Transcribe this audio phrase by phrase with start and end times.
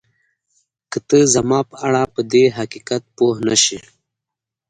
[0.91, 3.79] که ته زما په اړه پدې حقیقت پوه نه شې